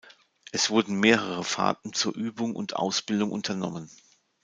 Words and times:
Es 0.51 0.71
wurden 0.71 0.99
mehrere 0.99 1.43
Fahrten 1.43 1.93
zur 1.93 2.15
Übung 2.15 2.55
und 2.55 2.75
Ausbildung 2.75 3.29
unternommen. 3.31 3.87